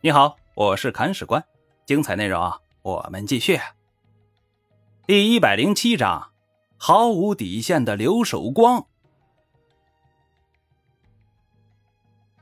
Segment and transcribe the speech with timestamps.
[0.00, 1.44] 你好，我是砍史官，
[1.84, 2.52] 精彩内容，
[2.82, 3.58] 我们继续。
[5.08, 6.28] 第一百零七章，
[6.76, 8.86] 毫无底线的刘守光。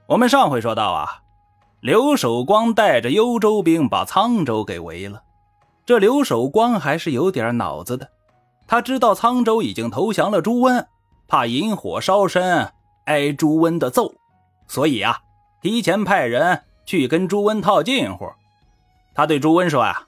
[0.07, 1.23] 我们上回说到啊，
[1.81, 5.23] 刘守光带着幽州兵把沧州给围了。
[5.87, 8.11] 这刘守光还是有点脑子的，
[8.67, 10.87] 他知道沧州已经投降了朱温，
[11.27, 12.71] 怕引火烧身
[13.07, 14.13] 挨朱温的揍，
[14.69, 15.21] 所以啊，
[15.63, 18.33] 提前派人去跟朱温套近乎。
[19.15, 20.07] 他对朱温说啊：“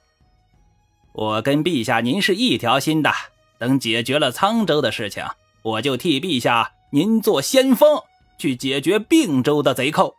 [1.13, 3.13] 我跟陛下您是一条心的，
[3.59, 5.27] 等解决了沧州的事情，
[5.63, 8.01] 我就替陛下您做先锋。”
[8.39, 10.15] 去解决并州的贼寇。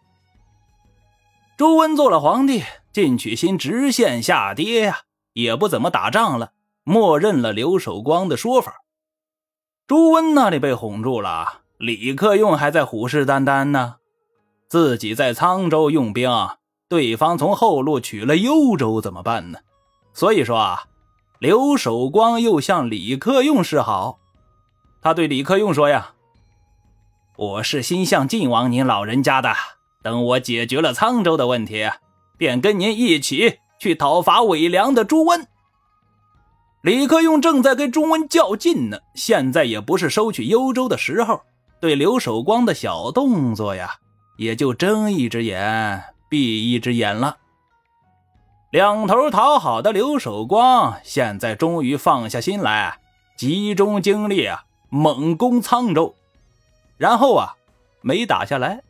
[1.55, 6.51] 朱温做了皇帝，进取心直线下跌呀，也不怎么打仗了，
[6.83, 8.81] 默认了刘守光的说法。
[9.87, 13.98] 朱温那里被哄住了，李克用还在虎视眈眈呢。
[14.69, 16.29] 自己在沧州用兵，
[16.87, 19.57] 对方从后路取了幽州，怎么办呢？
[20.13, 20.83] 所以说啊，
[21.39, 24.19] 刘守光又向李克用示好，
[25.01, 26.13] 他对李克用说呀。
[27.35, 29.51] 我是心向晋王您老人家的，
[30.03, 31.89] 等我解决了沧州的问题，
[32.37, 35.47] 便跟您一起去讨伐伪良的朱温。
[36.83, 41.41] 李克用正在跟朱温较劲呢，现在也不是收取幽州的时候，
[41.81, 43.95] 对刘守光的小动作呀，
[44.39, 47.35] 也就睁一只眼闭一只眼了。
[48.71, 52.99] 两头讨好的刘守光，现在终于放下心来，
[53.37, 56.15] 集中精力啊，猛攻沧州。
[56.95, 57.55] 然后啊，
[57.99, 58.81] 没打下来。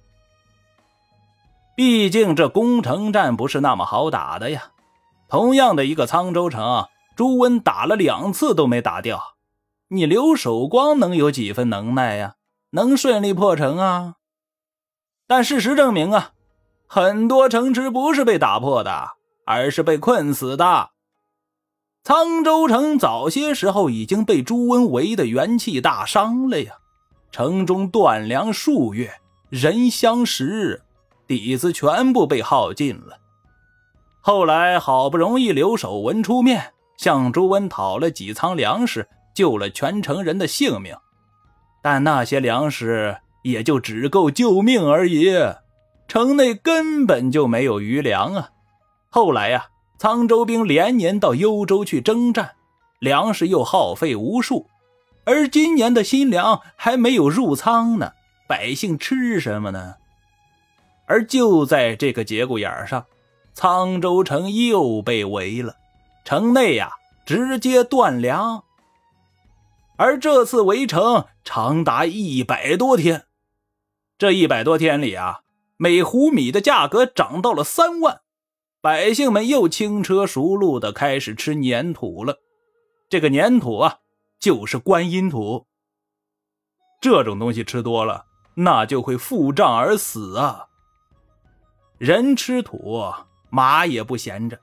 [1.76, 4.74] 毕竟这攻城战不是那么好打的呀。
[5.30, 9.20] 同样的一个沧州城，朱温打了两次都没打掉，
[9.88, 12.36] 你刘守光能有几分能耐呀？
[12.72, 14.14] 能顺利破城啊？
[15.30, 16.32] 但事实证明啊，
[16.88, 19.12] 很多城池不是被打破的，
[19.46, 20.90] 而是被困死的。
[22.04, 26.74] 沧州城早些时候已经被朱温围得元气大伤了呀。
[27.32, 30.82] 城中断粮数月，人相食，
[31.28, 33.20] 底子全部被耗尽了。
[34.22, 40.96] 后来好不容易刘守文出面向朱温讨了几仓粮食，救了全城人的性命，
[41.84, 45.32] 但那些粮食也就只够救命而已，
[46.08, 48.50] 城内根本就没有余粮啊。
[49.10, 49.68] 后来呀，
[50.00, 52.56] 沧州兵连年到幽州去征战，
[53.00, 54.68] 粮食又耗费无数。
[55.26, 58.14] 而今年的新粮还没有入仓呢，
[58.48, 59.96] 百姓吃什么呢？
[61.06, 63.06] 而就在这个节骨眼上，
[63.56, 65.76] 沧州城又被围了，
[66.24, 66.94] 城内呀
[67.26, 68.64] 直接断粮。
[69.98, 73.26] 而这次围城长达一百多天，
[74.20, 75.40] 这一百多天里啊，
[75.78, 78.20] 每斛米的价格涨到了三万，
[78.82, 82.40] 百姓们又轻车熟路的开始吃粘土了。
[83.10, 84.00] 这个粘土啊。
[84.40, 85.68] 就是观音土，
[87.02, 90.68] 这种东西吃多了，那就会腹胀而死啊。
[91.98, 93.04] 人吃土，
[93.50, 94.58] 马也不闲着。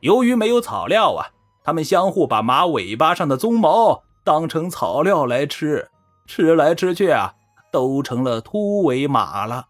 [0.00, 1.28] 由于没有草料啊，
[1.62, 5.90] 他们相互把马尾巴上的鬃毛当成草料来吃，
[6.26, 7.34] 吃来吃去啊，
[7.70, 9.66] 都成了秃尾马了。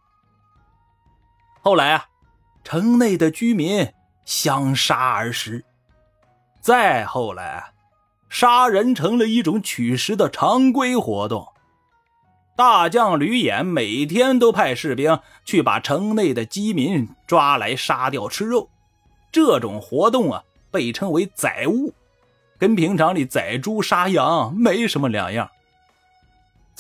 [1.61, 2.07] 后来啊，
[2.65, 3.93] 城内的居民
[4.25, 5.65] 相杀而食，
[6.61, 7.49] 再后来。
[7.49, 7.71] 啊
[8.33, 11.49] 杀人成了一种取食的常规活动。
[12.55, 18.71] 大将吕演每天都派士兵去把城内的饥民抓来杀掉吃肉。
[19.33, 21.93] 这种活动啊，被称为宰物，
[22.57, 25.51] 跟平常里宰猪杀羊没什么两样。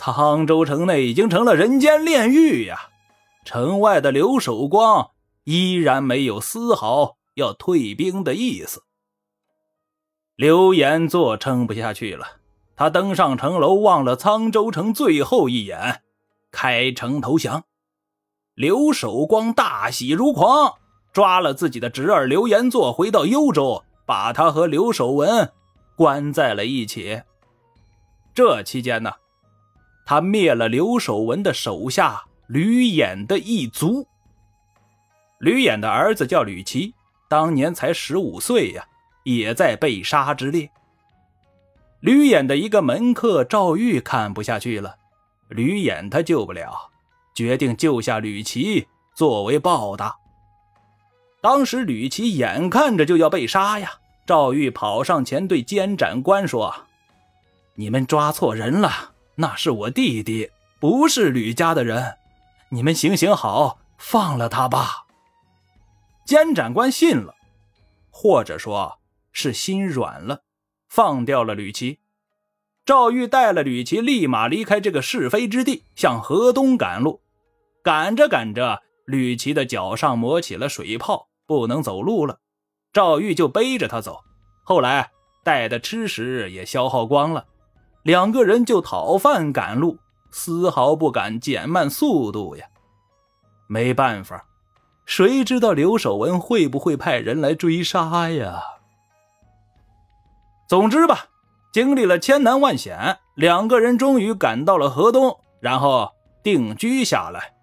[0.00, 2.88] 沧州城内已经成了人间炼狱呀！
[3.44, 5.10] 城外的刘守光
[5.44, 8.82] 依然没有丝毫要退兵的意思。
[10.36, 12.38] 刘延做撑不下去了，
[12.76, 16.00] 他登上城楼，望了沧州城最后一眼，
[16.50, 17.64] 开城投降。
[18.54, 20.76] 刘守光大喜如狂，
[21.12, 25.52] 抓了自己的侄儿刘延做回到幽州，把他和刘守文
[25.94, 27.20] 关在了一起。
[28.32, 29.12] 这期间呢，
[30.04, 34.06] 他灭了刘守文的手下吕演的一族。
[35.38, 36.94] 吕演的儿子叫吕奇，
[37.28, 38.86] 当年才十五岁呀。
[39.22, 40.70] 也在被杀之列。
[42.00, 44.96] 吕演的一个门客赵玉看不下去了，
[45.48, 46.90] 吕演他救不了，
[47.34, 50.16] 决定救下吕奇作为报答。
[51.42, 53.92] 当时吕奇眼看着就要被杀呀，
[54.26, 56.74] 赵玉跑上前对监斩官说
[57.76, 62.18] ：“你们抓错人了，那是我弟弟，不是吕家的人，
[62.68, 65.06] 你们行行好，放了他吧。”
[66.26, 67.34] 监斩官信了，
[68.10, 68.98] 或者说
[69.32, 70.42] 是心软了，
[70.90, 72.00] 放掉了吕琦。
[72.84, 77.22] 赵玉带了吕琦，立马离开这个是非之地，向河东赶路。
[77.82, 82.40] 赶着赶着，吕琦的脚上磨起了水泡，不能走路了。
[82.92, 84.20] 赵玉就背着他走。
[84.64, 85.10] 后来
[85.42, 87.46] 带的吃食也消耗光了，
[88.02, 89.98] 两个人就讨饭赶路，
[90.30, 92.66] 丝毫不敢减慢速度呀。
[93.66, 94.46] 没办法，
[95.04, 98.62] 谁知道刘守文会不会派人来追杀呀？
[100.68, 101.26] 总之吧。
[101.72, 106.10] 经历了千难万险，两个人终于赶到了河东，然后
[106.42, 107.54] 定居下来。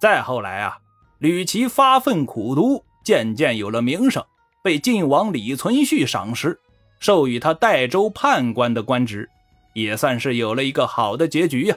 [0.00, 0.78] 再后来啊，
[1.18, 4.24] 吕琦发奋苦读，渐渐有了名声，
[4.62, 6.58] 被晋王李存勖赏识，
[6.98, 9.28] 授予他代州判官的官职，
[9.74, 11.76] 也算是有了一个好的结局呀。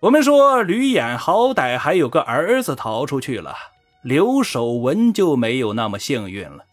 [0.00, 3.54] 我们说吕演好歹还有个儿子逃出去了，
[4.02, 6.64] 刘守文就没有那么幸运了。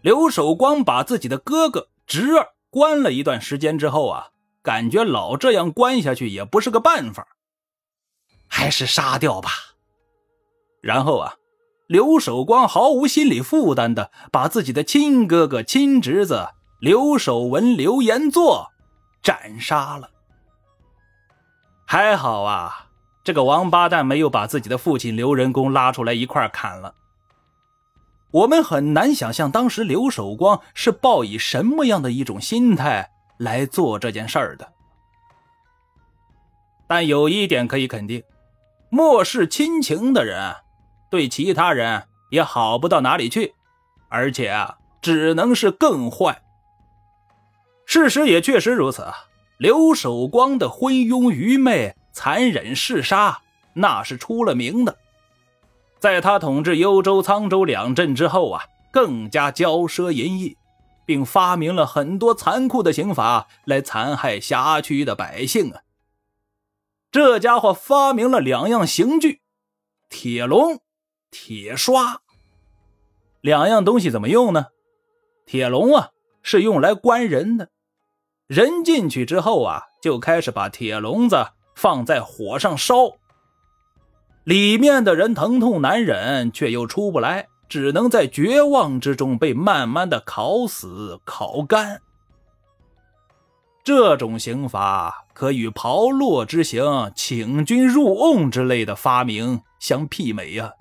[0.00, 4.30] 刘守光把自己的哥哥侄儿关了一段时间之后啊，
[4.62, 7.26] 感觉老这样关下去也不是个办法，
[8.48, 9.50] 还是杀掉吧。
[10.80, 11.36] 然后啊，
[11.94, 16.48] 刘守光毫无心理负担的把自己的亲哥哥、亲侄子
[16.80, 18.72] 刘守文、刘延作
[19.22, 20.10] 斩杀了。
[21.86, 22.88] 还好啊，
[23.22, 26.96] 这个王八蛋没有把自己的父亲刘仁恭拉出来一块砍了。
[28.32, 33.08] 我们很难想象当时刘守光是抱以什么样的一种心态
[33.38, 34.72] 来做这件事儿的。
[36.88, 38.24] 但有一点可以肯定，
[38.90, 40.56] 漠视亲情的人，
[41.14, 43.54] 对其他人也好不到哪里去，
[44.08, 46.42] 而且啊，只能是更坏。
[47.86, 49.06] 事实也确实如此，
[49.56, 53.42] 刘守光的昏庸愚昧、残忍嗜杀，
[53.74, 54.98] 那是出了名的。
[56.00, 60.56] 在他统治幽州、沧州两镇之后啊，更加骄奢淫逸，
[61.06, 65.82] 并发明了很多残酷的刑法来残害辖区的百姓啊。
[67.12, 69.42] 这家伙发明了两样刑具：
[70.10, 70.80] 铁笼、
[71.34, 72.20] 铁刷。
[73.40, 74.66] 两样东西怎么用呢？
[75.44, 76.10] 铁笼啊，
[76.42, 77.70] 是用来关人的，
[78.46, 83.16] 人进去之后啊，就开始把铁笼子放在火上烧。
[84.44, 92.00] 里面的人疼痛难忍，却又出不来，只能在绝望之中被慢慢的烤死、烤干。
[93.82, 100.72] 这种刑罚可与炮烙之刑、请君入瓮之类的发明相媲美呀。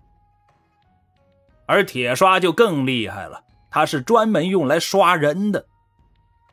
[1.66, 5.66] 而铁刷就更厉害了，它是专门用来刷人的。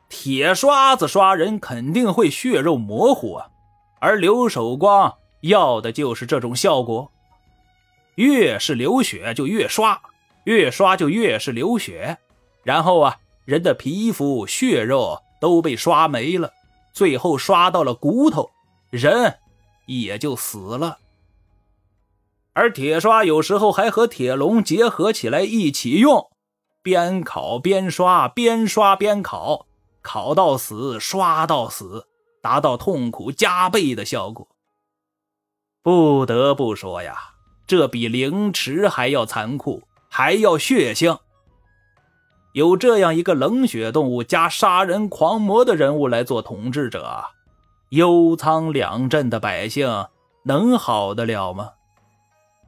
[0.09, 3.47] 铁刷子刷人肯定会血肉模糊啊，
[3.99, 5.15] 而刘守光。
[5.41, 7.11] 要的就是这种效果，
[8.13, 9.99] 越是流血就越刷，
[10.43, 12.19] 越刷就越是流血，
[12.61, 16.51] 然后啊，人的皮肤、血肉都被刷没了，
[16.93, 18.51] 最后刷到了骨头，
[18.91, 19.39] 人
[19.87, 20.99] 也就死了。
[22.53, 26.29] 而铁刷有时候还和铁笼结合起来一起用，
[26.83, 29.67] 边烤边刷，边刷边烤，
[30.01, 32.07] 烤到死，刷到死，
[32.41, 34.47] 达到痛苦加倍的效果。
[35.81, 37.15] 不得不说呀，
[37.65, 41.17] 这比凌迟还要残酷，还要血腥。
[42.53, 47.23] 有这样一个冷血动物加杀人狂魔的人物来做统治者，
[47.91, 50.07] 幽苍两镇的百姓
[50.43, 51.69] 能好得了吗？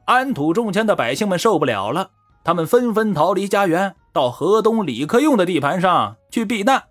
[0.04, 2.10] 安土重迁的百姓们受不了了，
[2.42, 6.84] 他们纷纷逃离家园，到河东李克用的地盘上去避难，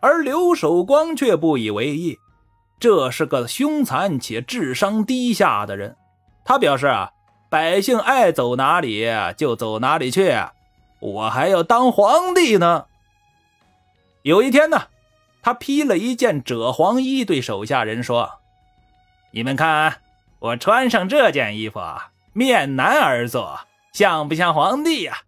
[0.00, 2.18] 而刘守光却不以为意。
[2.80, 5.96] 这是个凶残且智商低下的人，
[6.44, 7.12] 他表示啊，
[7.48, 9.06] 百姓爱走哪里
[9.36, 10.36] 就走哪里去，
[10.98, 12.86] 我还要当皇帝呢。
[14.22, 14.88] 有一天呢，
[15.40, 18.40] 他披了一件赭黄衣，对手下人说
[19.30, 20.01] ：“你们看，
[20.42, 21.78] 我穿上这件衣服，
[22.32, 23.60] 面南而坐，
[23.92, 25.18] 像不像皇帝呀？”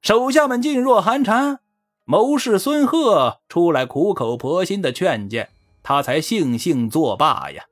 [0.00, 1.60] 手下们噤若寒蝉，
[2.06, 5.50] 谋士孙贺出来苦口婆心的劝谏。
[5.82, 7.64] 他才悻悻作罢呀。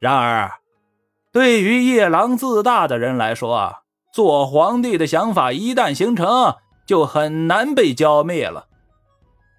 [0.00, 0.52] 然而，
[1.32, 3.78] 对于夜郎自大的人来说，
[4.12, 8.66] 做皇帝的想法一旦形成，就很难被浇灭了。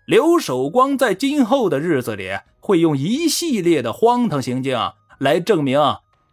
[0.05, 4.77] 刘守光在今后的日子里会用一系列的荒唐行径
[5.19, 5.79] 来证明，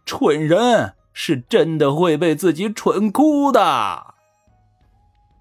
[0.05, 4.15] 蠢人是真的会被自己蠢哭的。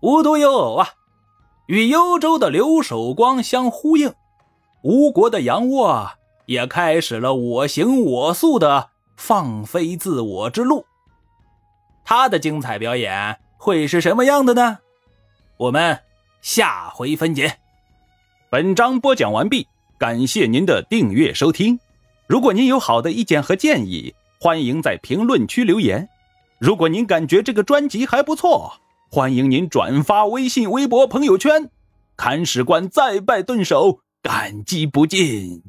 [0.00, 0.88] 无独有偶啊，
[1.66, 4.14] 与幽州的刘守光相呼应。
[4.82, 6.10] 吴国的杨沃
[6.46, 10.84] 也开始了我行我素的放飞自我之路。
[12.04, 14.78] 他的精彩表演会是什么样的呢？
[15.56, 16.00] 我们
[16.42, 17.58] 下回分解。
[18.50, 21.80] 本章播讲完毕，感谢您的订阅收听。
[22.26, 26.08] 如果您有好的意见和建议，欢迎在评论区留言。
[26.58, 31.70] 如果您感觉这个专辑还不错，欢迎您转发微信、微博、朋友圈。
[32.16, 35.62] 看史官再拜顿首，感激不尽。